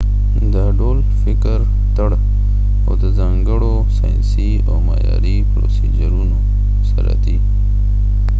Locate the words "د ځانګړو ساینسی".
3.01-4.49